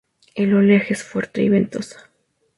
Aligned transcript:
El 0.33 0.55
oleaje 0.55 0.93
es 0.95 1.03
fuerte 1.03 1.43
y 1.43 1.49
ventosa. 1.49 2.09